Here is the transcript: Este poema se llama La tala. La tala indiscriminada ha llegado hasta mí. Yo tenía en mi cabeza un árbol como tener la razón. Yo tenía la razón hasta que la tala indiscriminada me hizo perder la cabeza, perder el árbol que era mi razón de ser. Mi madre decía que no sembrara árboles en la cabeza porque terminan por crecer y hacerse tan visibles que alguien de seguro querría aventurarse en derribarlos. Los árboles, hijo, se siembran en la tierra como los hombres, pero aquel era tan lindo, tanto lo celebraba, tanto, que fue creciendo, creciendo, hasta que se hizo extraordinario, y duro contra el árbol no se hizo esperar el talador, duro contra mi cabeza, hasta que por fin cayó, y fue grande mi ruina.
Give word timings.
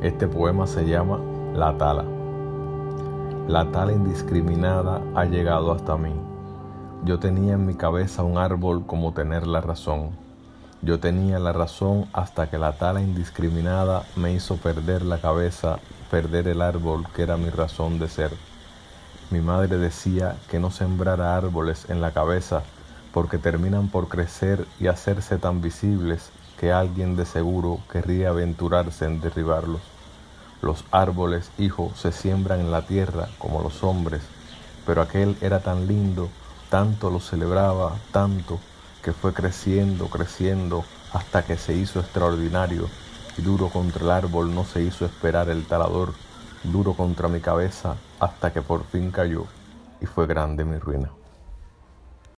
Este 0.00 0.28
poema 0.28 0.68
se 0.68 0.86
llama 0.86 1.18
La 1.54 1.76
tala. 1.76 2.04
La 3.48 3.72
tala 3.72 3.90
indiscriminada 3.90 5.02
ha 5.16 5.24
llegado 5.24 5.72
hasta 5.72 5.96
mí. 5.96 6.12
Yo 7.04 7.18
tenía 7.18 7.54
en 7.54 7.66
mi 7.66 7.74
cabeza 7.74 8.22
un 8.22 8.38
árbol 8.38 8.86
como 8.86 9.12
tener 9.12 9.48
la 9.48 9.60
razón. 9.60 10.10
Yo 10.82 11.00
tenía 11.00 11.40
la 11.40 11.52
razón 11.52 12.06
hasta 12.12 12.48
que 12.48 12.58
la 12.58 12.74
tala 12.74 13.00
indiscriminada 13.00 14.04
me 14.14 14.32
hizo 14.32 14.56
perder 14.58 15.02
la 15.02 15.18
cabeza, 15.18 15.80
perder 16.12 16.46
el 16.46 16.62
árbol 16.62 17.04
que 17.12 17.22
era 17.22 17.36
mi 17.36 17.50
razón 17.50 17.98
de 17.98 18.08
ser. 18.08 18.30
Mi 19.32 19.40
madre 19.40 19.78
decía 19.78 20.36
que 20.48 20.60
no 20.60 20.70
sembrara 20.70 21.36
árboles 21.36 21.90
en 21.90 22.00
la 22.00 22.12
cabeza 22.12 22.62
porque 23.12 23.36
terminan 23.36 23.88
por 23.88 24.06
crecer 24.06 24.64
y 24.78 24.86
hacerse 24.86 25.38
tan 25.38 25.60
visibles 25.60 26.30
que 26.58 26.72
alguien 26.72 27.16
de 27.16 27.24
seguro 27.24 27.78
querría 27.90 28.30
aventurarse 28.30 29.04
en 29.04 29.20
derribarlos. 29.20 29.80
Los 30.60 30.84
árboles, 30.90 31.50
hijo, 31.56 31.92
se 31.94 32.10
siembran 32.10 32.60
en 32.60 32.72
la 32.72 32.82
tierra 32.82 33.28
como 33.38 33.62
los 33.62 33.84
hombres, 33.84 34.22
pero 34.84 35.02
aquel 35.02 35.36
era 35.40 35.60
tan 35.60 35.86
lindo, 35.86 36.28
tanto 36.68 37.10
lo 37.10 37.20
celebraba, 37.20 37.96
tanto, 38.10 38.58
que 39.02 39.12
fue 39.12 39.32
creciendo, 39.32 40.08
creciendo, 40.08 40.84
hasta 41.12 41.44
que 41.44 41.56
se 41.56 41.74
hizo 41.74 42.00
extraordinario, 42.00 42.88
y 43.36 43.42
duro 43.42 43.68
contra 43.68 44.02
el 44.02 44.10
árbol 44.10 44.52
no 44.52 44.64
se 44.64 44.82
hizo 44.82 45.04
esperar 45.04 45.48
el 45.48 45.64
talador, 45.64 46.12
duro 46.64 46.94
contra 46.94 47.28
mi 47.28 47.40
cabeza, 47.40 47.94
hasta 48.18 48.52
que 48.52 48.62
por 48.62 48.84
fin 48.84 49.12
cayó, 49.12 49.44
y 50.00 50.06
fue 50.06 50.26
grande 50.26 50.64
mi 50.64 50.78
ruina. 50.78 51.10